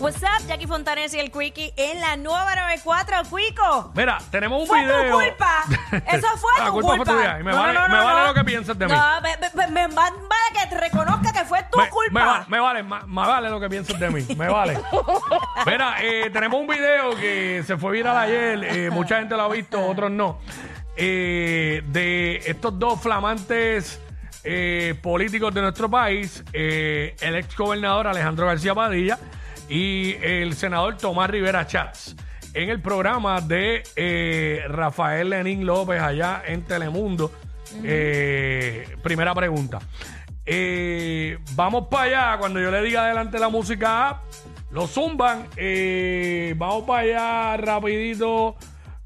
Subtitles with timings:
[0.00, 3.92] What's up, Jackie Fontanes y el Quickie en la nueva 94, Quico.
[3.94, 5.02] Mira, tenemos un Fue video.
[5.04, 5.64] tu culpa.
[6.10, 7.38] Eso fue La tu culpa fue tuya.
[7.38, 8.92] Y me No, vale, no, no, me vale lo que pienses de mí.
[8.92, 10.14] No, me, me- vale
[10.58, 12.12] que te reconozca que fue tu me, culpa.
[12.12, 14.26] me va- me vale, me vale lo que pienses de mí.
[14.36, 14.78] Me vale.
[15.66, 18.64] Mira, eh, tenemos un video que se fue viral ayer.
[18.64, 20.38] eh, mucha gente lo ha visto, otros no.
[20.96, 24.00] eh, de estos dos flamantes
[24.44, 29.18] eh, políticos de nuestro país: eh, el ex gobernador Alejandro García Padilla
[29.70, 32.16] y el senador Tomás Rivera Chats.
[32.52, 37.30] En el programa de eh, Rafael Lenín López allá en Telemundo.
[37.84, 39.78] Eh, primera pregunta.
[40.44, 42.38] Eh, vamos para allá.
[42.40, 44.20] Cuando yo le diga adelante la música
[44.72, 45.46] lo zumban.
[45.56, 48.56] Eh, vamos para allá rapidito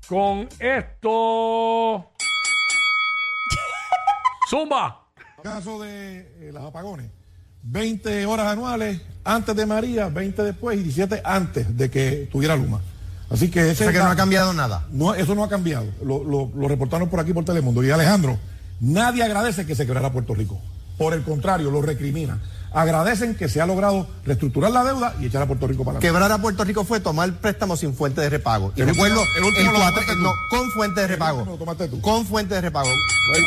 [0.09, 2.09] con esto.
[4.49, 5.09] Zumba.
[5.43, 7.24] Caso de eh, los apagones.
[7.65, 12.81] 20 horas anuales antes de María, 20 después y 17 antes de que tuviera Luma.
[13.31, 14.87] Así que ese O sea que no ha cambiado nada.
[14.93, 15.87] no, eso no ha cambiado.
[16.05, 17.83] Lo, lo- lo reportaron por aquí por Telemundo.
[17.83, 18.39] Y Alejandro,
[18.81, 20.61] nadie agradece que se quebrara Puerto Rico.
[20.99, 22.39] Por el contrario, lo recrimina.
[22.73, 26.09] Agradecen que se ha logrado reestructurar la deuda y echar a Puerto Rico para adelante.
[26.09, 28.73] Quebrar a Puerto Rico fue tomar préstamos sin fuente de repago.
[28.75, 30.23] Y El recuerdo, último- el último lo cuatro- tomaste tú.
[30.23, 31.45] no, con fuente de repago.
[31.45, 32.01] lo tomaste tú.
[32.01, 32.89] Con fuente de repago.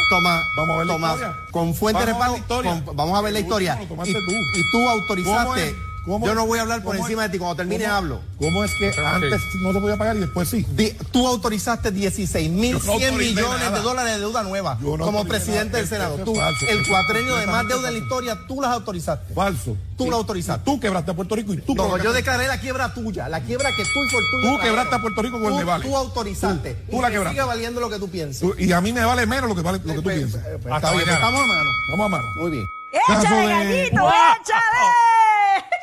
[0.10, 1.36] Toma, vamos a ver la Tomás, historia.
[1.52, 2.64] con fuente de Vamos repago.
[2.86, 3.74] con- vamos a ver la historia.
[3.74, 4.32] último lo tomaste Y, tú.
[4.60, 5.76] y tú autorizaste.
[6.08, 6.22] ¿Cómo es?
[6.22, 7.32] ¿Cómo yo no voy a hablar por ¿Cómo encima es?
[7.32, 7.40] de ti.
[7.40, 8.22] Cuando termine ¿Cómo- hablo.
[8.40, 10.66] ¿Cómo es que antes no se podía pagar y después sí?
[10.72, 13.78] Di- tú autorizaste 16 mil Yo no 100 autoricé millones nada.
[13.78, 15.78] de dólares de deuda nueva Yo no como presidente nada.
[15.80, 16.16] del Senado.
[16.16, 16.66] Eso Tú, falso.
[16.68, 19.34] el Eso cuatrenio de más deuda en la historia, tú las autorizaste.
[19.34, 19.76] Falso.
[19.98, 20.10] Tú Sí.
[20.12, 20.64] lo autorizaste.
[20.64, 23.70] Tú quebraste a Puerto Rico y tú No, yo declaré la quiebra tuya, la quiebra
[23.76, 25.86] que tú y Fortunio Tú quebraste a Puerto Rico con el Tú- Nevale.
[25.86, 26.74] Tú autorizaste.
[26.90, 27.34] Tú- la que quebraste.
[27.36, 28.40] siga valiendo lo que tú pienses.
[28.40, 30.42] Tú- y a mí me vale menos lo que vale lo que tú Pues, piensas.
[30.44, 31.26] pues, pues, Hasta está bien, mañana.
[31.28, 31.70] estamos a mano.
[31.92, 32.28] Vamos a mano.
[32.40, 32.66] Muy bien.
[33.10, 34.08] ¡Échale, de- gallito!
[34.08, 35.17] ¡Échale!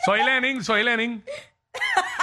[0.04, 1.24] Soy Lenin, soy Lenin.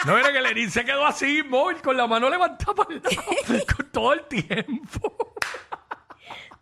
[0.05, 3.65] No era que Lenin se quedó así, móvil, con la mano levantada para el lado,
[3.75, 5.35] con todo el tiempo.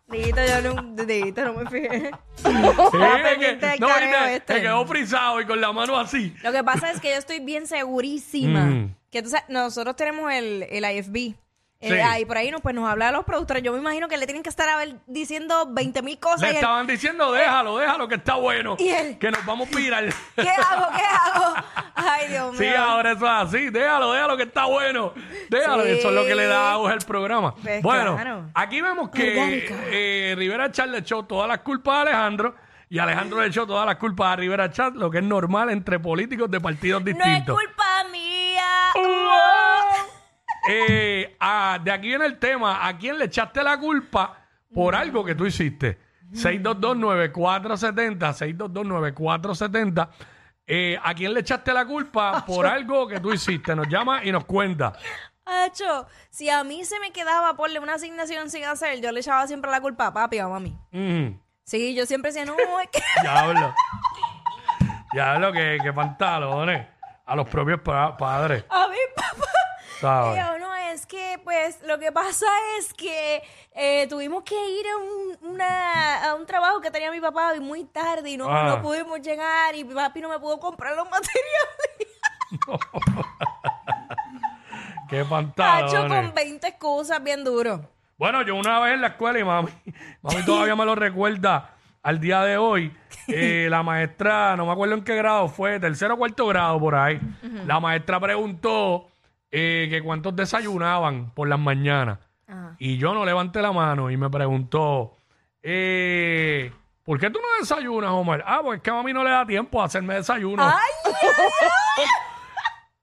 [0.08, 2.10] Dito, yo no, Dito, no me fijé.
[2.34, 2.42] Sí,
[3.22, 4.54] pendiente del no, ahorita este.
[4.54, 6.34] se quedó frisado y con la mano así.
[6.42, 8.94] Lo que pasa es que yo estoy bien segurísima Mm.
[9.10, 11.36] que sabes, nosotros tenemos el, el IFB.
[11.82, 11.94] Eh, Sí.
[11.94, 13.62] ahí por ahí no, pues nos habla de los productores.
[13.62, 16.42] Yo me imagino que le tienen que estar a ver, diciendo 20 mil cosas.
[16.42, 18.76] Le y él, estaban diciendo, déjalo, déjalo, que está bueno.
[18.78, 19.18] ¿Y él?
[19.18, 20.04] Que nos vamos a pirar.
[20.36, 20.86] ¿Qué hago?
[20.94, 21.54] ¿Qué hago?
[21.94, 22.60] Ay, Dios mío.
[22.70, 23.70] Sí, ahora eso es así.
[23.70, 25.14] Déjalo, déjalo, que está bueno.
[25.48, 25.90] Déjalo, Sí.
[25.92, 27.54] eso es lo que le da auge al programa.
[27.62, 28.44] Pues bueno, claro.
[28.52, 32.54] aquí vemos que eh, Rivera Chat le echó todas las culpas a Alejandro
[32.90, 35.98] y Alejandro le echó todas las culpas a Rivera Chat, lo que es normal entre
[36.00, 37.56] políticos de partidos no es distintos.
[37.56, 37.79] culpa mía.
[40.68, 41.36] Eh,
[41.82, 42.86] de aquí viene el tema.
[42.86, 44.36] ¿A quién le echaste la culpa
[44.74, 45.98] por algo que tú hiciste?
[46.32, 50.08] 6229470, 6229470.
[50.66, 53.74] Eh, ¿A quién le echaste la culpa por algo que tú hiciste?
[53.74, 54.92] Nos llama y nos cuenta.
[55.44, 59.46] Hacho, si a mí se me quedaba porle una asignación sin hacer, yo le echaba
[59.48, 60.78] siempre la culpa a papi o a mami.
[60.92, 63.00] Mm, Sí, yo siempre decía, no, es que...
[63.22, 63.74] diablo.
[65.12, 66.86] Diablo, que, que pantalones.
[67.26, 68.64] A los propios pa- padres.
[68.68, 69.39] A mi papá.
[70.00, 70.36] ¿Sabes?
[70.38, 72.46] Y yo, no, es que, pues, lo que pasa
[72.78, 73.42] es que
[73.74, 77.60] eh, tuvimos que ir a un, una- a un trabajo que tenía mi papá y
[77.60, 78.64] muy tarde y no, Ah.
[78.68, 82.08] no pudimos llegar y mi papi no me pudo comprar los materiales.
[85.08, 86.26] Qué Hacho pantalones.
[86.26, 87.80] con 20 excusas bien duro.
[88.16, 89.70] Bueno, yo una vez en la escuela y mami,
[90.22, 91.70] mami todavía me lo recuerda
[92.02, 92.94] al día de hoy.
[93.26, 96.94] eh, la maestra, no me acuerdo en qué grado fue, tercero o cuarto grado por
[96.94, 97.20] ahí.
[97.66, 99.09] La maestra preguntó
[99.50, 102.18] eh, que cuántos desayunaban por las mañanas.
[102.78, 105.16] Y yo no levanté la mano y me preguntó,
[105.62, 106.72] eh,
[107.04, 108.42] ¿por qué tú no desayunas, Omar?
[108.46, 110.62] Ah, pues es que a mami no le da tiempo a hacerme desayuno.
[110.64, 111.12] ¡Ay!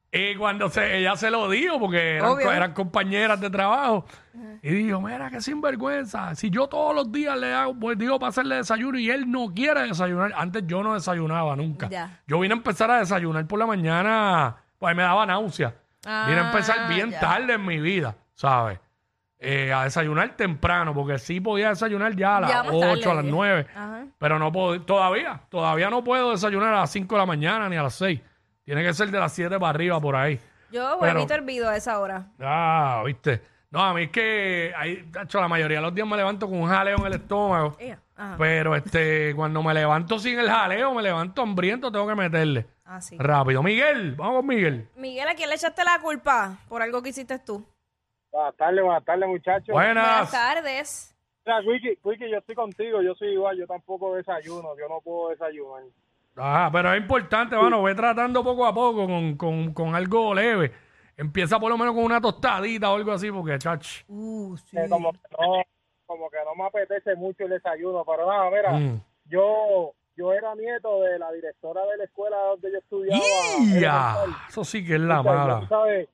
[0.09, 4.05] Y cuando se, ella se lo dijo, porque eran, compañeras de trabajo,
[4.63, 6.33] y dijo, mira, qué sinvergüenza.
[6.33, 9.53] Si yo todos los días le hago, pues digo para hacerle desayuno y él no
[9.53, 10.33] quiere desayunar.
[10.35, 11.89] Antes yo no desayunaba nunca.
[11.89, 12.21] Ya.
[12.25, 15.75] Yo vine a empezar a desayunar por la mañana, pues me daba náusea.
[16.27, 17.19] Vine a empezar Ah, bien ya.
[17.19, 18.79] tarde en mi vida, ¿sabes?
[19.39, 23.11] Eh, a desayunar temprano, porque sí podía desayunar ya a las Ya más 8, tarde.
[23.11, 23.67] a las 9.
[23.75, 24.05] Ajá.
[24.17, 27.75] Pero no puedo, todavía, todavía no puedo desayunar a las 5 de la mañana ni
[27.77, 28.19] a las 6.
[28.63, 30.39] Tiene que ser de las 7 para arriba por ahí.
[30.71, 32.25] Yo Pero- huevito hervido a esa hora.
[32.39, 33.41] Ah, viste.
[33.69, 36.57] No, a mí es que hay, tacho, la mayoría de los días me levanto con
[36.61, 37.77] un jaleo en el estómago.
[38.15, 38.35] Ajá.
[38.39, 42.65] Pero este, cuando me levanto sin el jaleo, me levanto hambriento, tengo que meterle.
[42.89, 43.17] Ah, sí.
[43.19, 43.61] Rápido.
[43.61, 44.87] Miguel, vamos con Miguel.
[44.95, 47.63] Miguel, ¿a quién le echaste la culpa por algo que hiciste tú?
[48.31, 49.67] Buenas tardes, buenas tardes, muchachos.
[49.73, 50.31] Buenas Buenas.
[50.31, 51.15] tardes.
[51.45, 55.29] Mira, Wiki, Wiki, yo estoy contigo, yo soy igual, yo tampoco desayuno, yo no puedo
[55.29, 55.83] desayunar.
[56.35, 60.71] Ajá, pero es importante, mano, ve tratando poco a poco con, con, con algo leve.
[61.15, 64.03] Empieza por lo menos con una tostadita o algo así, porque, chach.
[64.07, 64.77] Uh, sí.
[64.77, 65.63] Eh, como, que no,
[66.05, 69.01] como que no me apetece mucho el desayuno, pero nada, mira, Mm.
[69.25, 73.23] yo yo era nieto de la directora de la escuela donde yo estudiaba.
[73.79, 74.15] Ya,
[74.49, 75.59] eso sí que es la O sea, mala.
[75.61, 76.09] tú ¿Sabes?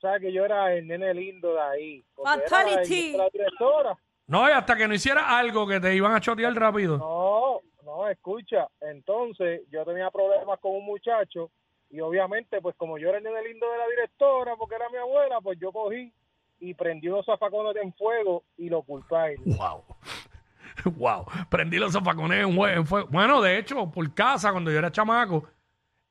[0.00, 2.04] sabes que yo era el nene lindo de ahí.
[2.16, 3.16] Fatality.
[3.16, 3.98] la directora.
[4.26, 6.96] No, y hasta que no hiciera algo que te iban a chotear rápido.
[6.98, 8.68] No, no, escucha.
[8.80, 11.50] Entonces, yo tenía problemas con un muchacho
[11.90, 14.98] y obviamente, pues como yo era el nene lindo de la directora, porque era mi
[14.98, 16.12] abuela, pues yo cogí
[16.60, 19.40] y prendí unos zafacones en fuego y lo culpé a él.
[19.46, 19.82] Wow.
[20.96, 21.26] Wow.
[21.48, 23.08] Prendí los zafacones en, fuego.
[23.10, 25.48] Bueno, de hecho, por casa, cuando yo era chamaco,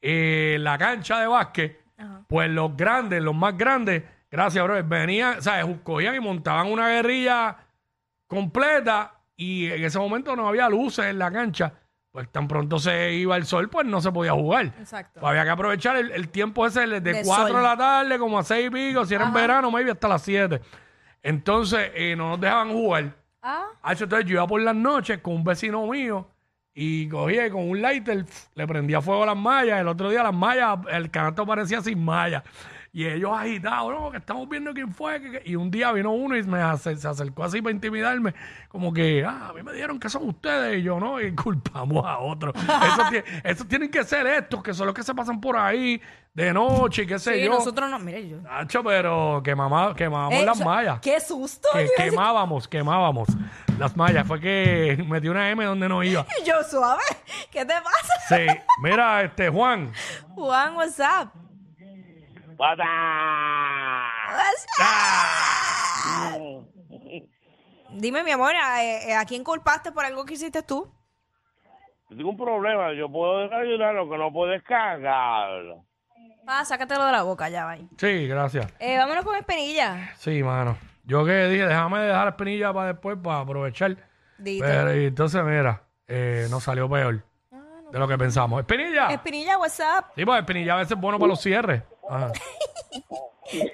[0.02, 1.84] eh, la cancha de básquet,
[2.28, 5.66] pues los grandes, los más grandes, gracias, bro, venían, ¿sabes?
[5.84, 7.58] Cogían y montaban una guerrilla
[8.28, 11.74] completa y en ese momento no había luces en la cancha.
[12.12, 14.74] Pues tan pronto se iba el sol, pues no se podía jugar.
[14.80, 15.20] Exacto.
[15.20, 17.58] Pues había que aprovechar el, el tiempo ese de De 4 sol.
[17.58, 20.24] de la tarde, como a 6 y pico, si era en verano, maybe hasta las
[20.24, 20.60] 7.
[21.22, 23.16] Entonces, eh, no nos dejaban jugar.
[23.42, 26.28] Ah, Ah, entonces yo iba por las noches con un vecino mío
[26.74, 28.26] y cogía con un lighter,
[28.56, 29.80] le prendía fuego a las mallas.
[29.80, 32.44] El otro día las mallas, el canasto parecía sin mallas.
[32.92, 35.22] Y ellos agitados, no, que estamos viendo quién fue.
[35.22, 35.42] que- que-".
[35.46, 38.34] Y un día vino uno y me acer- se acercó así para intimidarme,
[38.68, 42.04] como que, ah, a mí me dijeron que son ustedes y yo no, y culpamos
[42.06, 42.56] a otros.
[42.56, 46.02] Eso, tie- eso tienen que ser estos, que son los que se pasan por ahí
[46.34, 47.52] de noche, y qué sé sí, yo.
[47.52, 48.00] nosotros no.
[48.00, 48.38] Mire, yo.
[48.42, 51.00] Nacho, pero quemamos, quemábamos Eh, las mallas.
[51.00, 51.68] ¡Qué susto!
[51.74, 53.28] Que quemábamos, quemábamos
[53.78, 54.26] las mallas.
[54.26, 56.26] Fue que metí una M donde no iba.
[56.42, 57.04] Y yo, suave.
[57.52, 58.14] ¿Qué te pasa?
[58.30, 58.48] Sí,
[58.82, 59.92] mira, este Juan.
[60.34, 61.30] Juan, what's up?
[62.60, 62.80] Up?
[67.92, 70.92] Dime, mi amor, ¿a, eh, ¿a quién culpaste por algo que hiciste tú?
[72.10, 75.78] Tengo un problema, yo puedo desayunar, lo que no puedo es cagar.
[76.46, 77.78] Ah, sácatelo de la boca, ya, va.
[77.98, 78.68] Sí, gracias.
[78.80, 80.14] Eh, vámonos con Espinilla.
[80.18, 80.78] Sí, mano.
[81.04, 83.96] Yo que dije, déjame dejar la espinilla para después, para aprovechar.
[84.38, 84.66] Dito.
[84.66, 87.24] Pero y entonces, mira, eh, nos salió peor
[87.92, 88.60] de lo que pensamos.
[88.60, 89.08] ¡Espinilla!
[89.10, 90.06] Espinilla, what's up?
[90.16, 91.84] Sí, pues espinilla a veces es bueno para los cierres.
[92.10, 92.32] Ajá.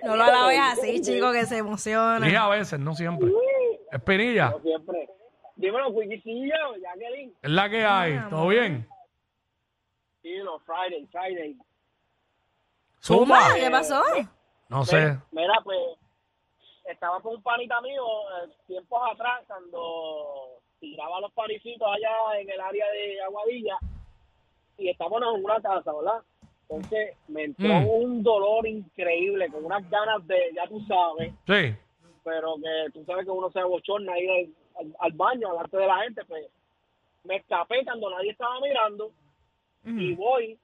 [0.03, 2.25] No lo alabes así, chico, que se emociona.
[2.25, 3.31] Dije a veces, no siempre.
[3.91, 5.09] Espinilla, Siempre.
[5.55, 7.33] Dímelo, Wikisillo, Jacqueline.
[7.41, 8.19] es la que hay.
[8.29, 8.87] ¿Todo bien?
[10.21, 11.57] Sí, no, Friday, Friday.
[13.01, 13.53] Zumba.
[13.55, 14.01] ¿Qué pasó?
[14.67, 15.17] No sé.
[15.31, 15.79] Mira, pues,
[16.85, 22.59] estaba con un panita mío eh, tiempos atrás cuando tiraba los panicitos allá en el
[22.59, 23.77] área de Aguadilla
[24.77, 26.21] y estábamos en una casa, ¿verdad?
[26.67, 27.87] Entonces me entró Mm.
[27.89, 31.75] un dolor increíble, con unas ganas de, ya tú sabes, Sí.
[32.23, 34.27] pero que tú sabes que uno se abochorna ahí
[34.79, 36.47] al, al, al baño, delante de la gente, pues
[37.23, 39.11] me escapé cuando nadie estaba mirando
[39.83, 40.57] y voy,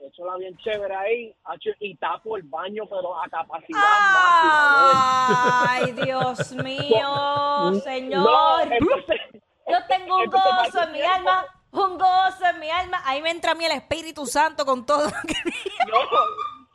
[0.00, 1.34] echo la bien chévere ahí,
[1.78, 3.78] y tapo el baño, pero a capacidad
[4.12, 5.70] máxima.
[5.70, 8.72] Ay, Dios mío, No, señor.
[8.72, 9.20] entonces,
[9.68, 13.00] Yo tengo un gozo en mi tiempo, alma, un gozo en mi alma.
[13.04, 15.34] Ahí me entra a mí el Espíritu Santo con todo lo que
[15.86, 15.98] No,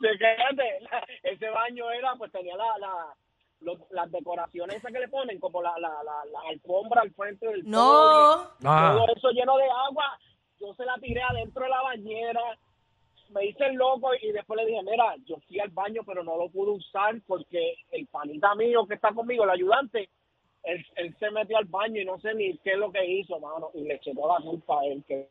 [0.00, 3.14] la- ese baño era, pues tenía la, la,
[3.60, 7.46] los- las decoraciones esas que le ponen, como la, la, la, la alfombra al frente
[7.46, 8.42] del No.
[8.64, 8.94] Ah.
[8.96, 10.18] todo eso lleno de agua,
[10.58, 12.40] yo se la tiré adentro de la bañera,
[13.30, 16.36] me hice el loco y después le dije, mira, yo fui al baño pero no
[16.36, 20.08] lo pude usar porque el panita mío que está conmigo, el ayudante,
[20.64, 23.38] él, él se metió al baño y no sé ni qué es lo que hizo,
[23.40, 25.28] mano, y le toda la culpa a él, que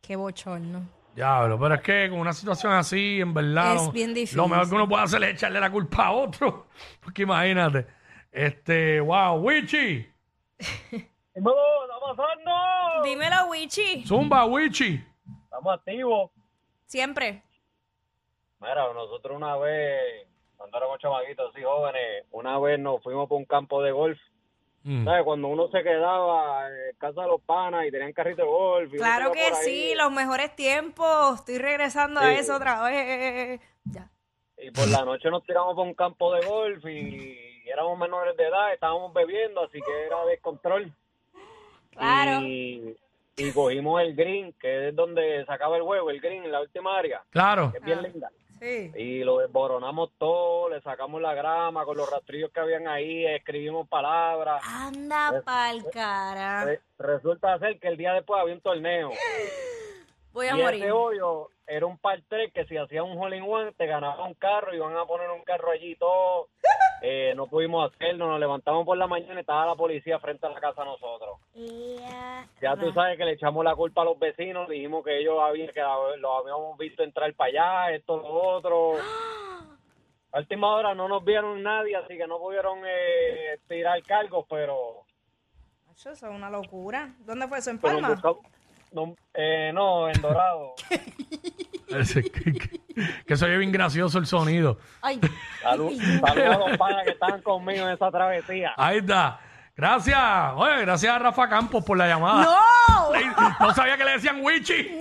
[0.00, 0.86] Qué bochorno.
[1.14, 4.36] Diablo, pero es que con una situación así, en verdad, Es lo, bien difícil.
[4.36, 6.66] lo mejor que uno puede hacer es echarle la culpa a otro.
[7.00, 7.86] Porque imagínate.
[8.32, 10.06] Este, wow, Wichi.
[11.36, 11.52] ¡No,
[11.84, 13.04] está pasando!
[13.04, 14.04] Dímelo, Wichi.
[14.04, 15.02] Zumba, Wichi.
[15.44, 16.30] Estamos activos.
[16.86, 17.42] Siempre.
[18.60, 20.26] Mira, nosotros una vez,
[20.56, 24.18] cuando éramos chamaquitos así jóvenes, una vez nos fuimos por un campo de golf.
[24.84, 25.04] Mm.
[25.06, 25.24] ¿Sabes?
[25.24, 28.92] Cuando uno se quedaba en casa de los panas y tenían carrito de golf.
[28.94, 31.40] y Claro que sí, los mejores tiempos.
[31.40, 33.60] Estoy regresando a eso otra vez.
[33.84, 34.10] Ya.
[34.58, 38.44] Y por la noche nos tiramos por un campo de golf y éramos menores de
[38.46, 40.92] edad, estábamos bebiendo, así que era descontrol.
[41.90, 42.42] Claro.
[42.42, 42.96] Y,
[43.36, 46.96] y cogimos el green, que es donde sacaba el huevo, el green, en la última
[46.98, 47.72] área, Claro.
[47.72, 48.30] que es bien linda.
[48.64, 48.92] Sí.
[48.96, 53.86] Y lo desboronamos todo, le sacamos la grama con los rastrillos que habían ahí, escribimos
[53.88, 54.62] palabras.
[54.66, 56.64] Anda pa'l cara.
[56.64, 59.10] Re- resulta ser que el día después había un torneo.
[60.32, 60.82] Voy a y morir.
[60.82, 64.24] ese hoyo era un par 3 que si hacía un hole in one te ganaba
[64.24, 66.48] un carro y iban a poner un carro allí todo.
[67.06, 70.48] Eh, no pudimos hacerlo, nos levantamos por la mañana y estaba la policía frente a
[70.48, 71.23] la casa nosotros.
[72.60, 75.68] Ya tú sabes que le echamos la culpa a los vecinos, dijimos que ellos habían
[75.72, 77.50] que lo habíamos visto entrar para
[77.88, 78.94] allá, esto, lo otro.
[80.32, 85.04] A última hora no nos vieron nadie, así que no pudieron eh, tirar cargos, pero,
[85.94, 87.14] Eso es una locura.
[87.20, 87.70] ¿Dónde fue eso?
[87.70, 88.08] ¿En Palma?
[88.10, 88.38] buscamos-
[88.90, 90.74] no, eh, no, en Dorado.
[91.88, 92.80] Ese- que, que-
[93.26, 94.78] que se oye bien gracioso el sonido.
[95.02, 95.20] Ay,
[95.62, 98.72] Salud- Saludos a los panas que estaban conmigo en esa travesía.
[98.76, 99.38] Ahí está.
[99.76, 100.18] Gracias.
[100.56, 102.44] Oye, gracias a Rafa Campos por la llamada.
[102.44, 102.58] ¡No!
[103.60, 104.98] No sabía que le decían Wichi.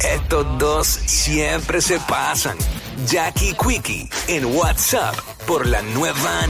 [0.00, 2.56] Estos dos siempre se pasan.
[3.06, 5.14] Jackie Quickie en WhatsApp
[5.46, 6.42] por la nueva